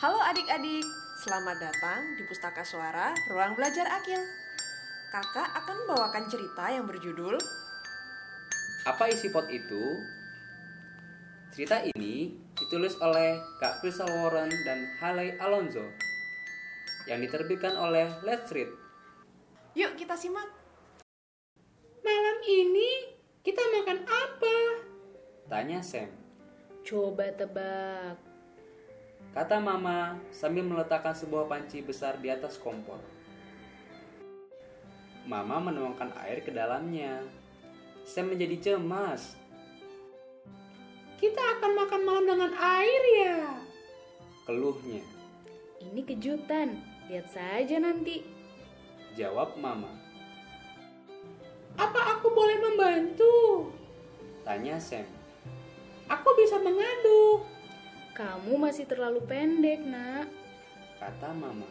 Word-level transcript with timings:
Halo 0.00 0.16
adik-adik, 0.16 0.80
selamat 1.20 1.60
datang 1.60 2.16
di 2.16 2.24
Pustaka 2.24 2.64
Suara 2.64 3.12
Ruang 3.28 3.52
Belajar 3.52 3.84
Akil. 3.84 4.16
Kakak 5.12 5.52
akan 5.52 5.84
membawakan 5.84 6.24
cerita 6.24 6.72
yang 6.72 6.88
berjudul 6.88 7.36
Apa 8.88 9.12
isi 9.12 9.28
pot 9.28 9.44
itu? 9.52 10.00
Cerita 11.52 11.84
ini 11.84 12.32
ditulis 12.56 12.96
oleh 13.04 13.44
Kak 13.60 13.84
Crystal 13.84 14.08
Warren 14.08 14.48
dan 14.64 14.88
Haley 15.04 15.36
Alonso 15.36 15.84
yang 17.04 17.20
diterbitkan 17.20 17.76
oleh 17.76 18.08
Let's 18.24 18.48
Read. 18.56 18.72
Yuk 19.76 20.00
kita 20.00 20.16
simak. 20.16 20.48
Malam 22.00 22.40
ini 22.48 23.20
kita 23.44 23.60
makan 23.68 24.08
apa? 24.08 24.56
Tanya 25.44 25.84
Sam. 25.84 26.08
Coba 26.88 27.28
tebak. 27.36 28.29
Kata 29.30 29.62
Mama 29.62 30.18
sambil 30.34 30.66
meletakkan 30.66 31.14
sebuah 31.14 31.46
panci 31.46 31.86
besar 31.86 32.18
di 32.18 32.34
atas 32.34 32.58
kompor. 32.58 32.98
Mama 35.22 35.62
menuangkan 35.70 36.10
air 36.26 36.42
ke 36.42 36.50
dalamnya. 36.50 37.22
Sam 38.02 38.34
menjadi 38.34 38.58
cemas. 38.58 39.38
Kita 41.22 41.38
akan 41.38 41.70
makan 41.78 42.02
malam 42.02 42.24
dengan 42.26 42.52
air 42.58 43.02
ya. 43.22 43.38
Keluhnya. 44.50 45.04
Ini 45.78 46.00
kejutan. 46.02 46.82
Lihat 47.06 47.30
saja 47.30 47.78
nanti. 47.78 48.26
Jawab 49.14 49.54
Mama. 49.62 49.94
Apa 51.78 52.18
aku 52.18 52.34
boleh 52.34 52.58
membantu? 52.58 53.70
Tanya 54.42 54.74
Sam. 54.82 55.06
Aku 56.10 56.34
bisa 56.34 56.58
mengaduk. 56.58 57.59
Kamu 58.40 58.56
masih 58.56 58.88
terlalu 58.88 59.20
pendek, 59.28 59.84
Nak. 59.84 60.24
Kata 60.96 61.28
Mama. 61.36 61.68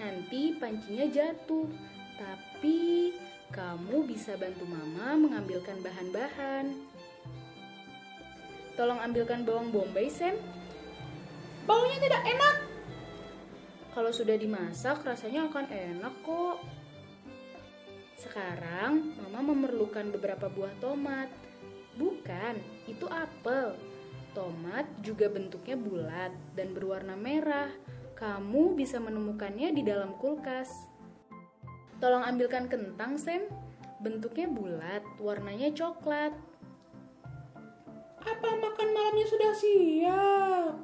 Nanti 0.00 0.56
pancinya 0.56 1.04
jatuh. 1.12 1.68
Tapi 2.16 3.12
kamu 3.52 4.08
bisa 4.08 4.40
bantu 4.40 4.64
Mama 4.64 5.20
mengambilkan 5.20 5.84
bahan-bahan. 5.84 6.72
Tolong 8.80 8.96
ambilkan 8.96 9.44
bawang 9.44 9.68
bombay, 9.68 10.08
Sam. 10.08 10.40
Baunya 11.68 12.00
tidak 12.00 12.24
enak. 12.24 12.56
Kalau 13.92 14.16
sudah 14.16 14.40
dimasak, 14.40 15.04
rasanya 15.04 15.52
akan 15.52 15.68
enak 15.68 16.14
kok. 16.24 16.64
Sekarang, 18.16 19.20
Mama 19.20 19.52
memerlukan 19.52 20.16
beberapa 20.16 20.48
buah 20.48 20.72
tomat. 20.80 21.28
Bukan, 22.00 22.56
itu 22.88 23.04
apel. 23.12 23.99
Tomat 24.30 24.86
juga 25.02 25.26
bentuknya 25.26 25.74
bulat 25.74 26.32
dan 26.54 26.70
berwarna 26.70 27.18
merah. 27.18 27.70
Kamu 28.14 28.78
bisa 28.78 29.02
menemukannya 29.02 29.74
di 29.74 29.82
dalam 29.82 30.14
kulkas. 30.20 30.70
Tolong 31.98 32.22
ambilkan 32.22 32.70
kentang, 32.70 33.18
Sam. 33.18 33.48
Bentuknya 34.00 34.46
bulat, 34.48 35.02
warnanya 35.20 35.74
coklat. 35.74 36.32
Apa 38.20 38.48
makan 38.56 38.88
malamnya 38.92 39.26
sudah 39.28 39.52
siap? 39.56 40.74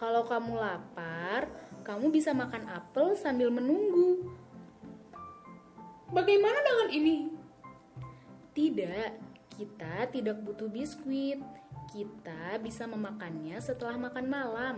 Kalau 0.00 0.24
kamu 0.24 0.56
lapar, 0.56 1.50
kamu 1.84 2.08
bisa 2.08 2.32
makan 2.32 2.70
apel 2.72 3.12
sambil 3.18 3.52
menunggu. 3.52 4.24
Bagaimana 6.08 6.58
dengan 6.64 6.88
ini? 6.92 7.18
Tidak, 8.56 9.10
kita 9.60 10.08
tidak 10.08 10.40
butuh 10.40 10.72
biskuit. 10.72 11.40
Kita 11.90 12.54
bisa 12.62 12.86
memakannya 12.86 13.58
setelah 13.58 13.98
makan 13.98 14.26
malam. 14.30 14.76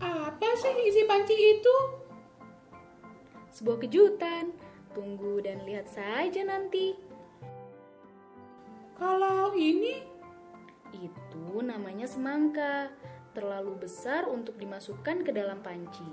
Apa 0.00 0.48
sih 0.56 0.72
isi 0.88 1.04
panci 1.04 1.36
itu? 1.36 1.76
Sebuah 3.52 3.76
kejutan. 3.84 4.56
Tunggu 4.96 5.44
dan 5.44 5.68
lihat 5.68 5.92
saja 5.92 6.48
nanti. 6.48 6.96
Kalau 8.96 9.52
ini? 9.52 10.00
Itu 10.96 11.60
namanya 11.60 12.08
semangka. 12.08 12.88
Terlalu 13.36 13.84
besar 13.84 14.32
untuk 14.32 14.56
dimasukkan 14.56 15.28
ke 15.28 15.30
dalam 15.30 15.60
panci. 15.60 16.08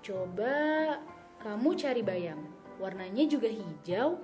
Coba 0.00 0.96
kamu 1.44 1.76
cari 1.76 2.00
bayam. 2.00 2.40
Warnanya 2.80 3.28
juga 3.28 3.52
hijau. 3.52 4.16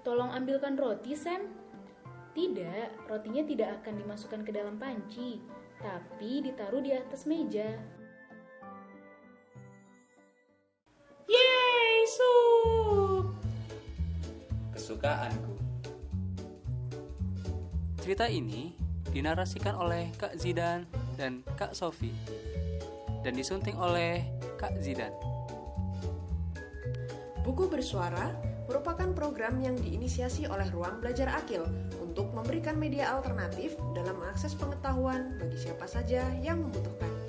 Tolong 0.00 0.32
ambilkan 0.32 0.80
roti, 0.80 1.12
Sam. 1.12 1.63
Tidak, 2.34 3.06
rotinya 3.06 3.46
tidak 3.46 3.78
akan 3.78 3.94
dimasukkan 4.02 4.42
ke 4.42 4.50
dalam 4.50 4.74
panci, 4.74 5.38
tapi 5.78 6.42
ditaruh 6.42 6.82
di 6.82 6.90
atas 6.90 7.30
meja. 7.30 7.78
Yeay, 11.30 11.94
sup! 12.10 13.30
Kesukaanku. 14.74 15.54
Cerita 18.02 18.26
ini 18.26 18.74
dinarasikan 19.14 19.78
oleh 19.78 20.10
Kak 20.18 20.34
Zidan 20.34 20.90
dan 21.14 21.46
Kak 21.54 21.72
Sofi 21.78 22.10
dan 23.22 23.38
disunting 23.38 23.78
oleh 23.78 24.26
Kak 24.58 24.74
Zidan. 24.82 25.14
Buku 27.44 27.68
Bersuara 27.68 28.32
merupakan 28.64 29.12
program 29.12 29.60
yang 29.60 29.76
diinisiasi 29.76 30.48
oleh 30.48 30.64
Ruang 30.72 31.04
Belajar 31.04 31.28
Akil 31.28 31.60
untuk 32.00 32.32
memberikan 32.32 32.80
media 32.80 33.12
alternatif 33.12 33.76
dalam 33.92 34.16
mengakses 34.16 34.56
pengetahuan 34.56 35.36
bagi 35.36 35.60
siapa 35.60 35.84
saja 35.84 36.24
yang 36.40 36.64
membutuhkan. 36.64 37.23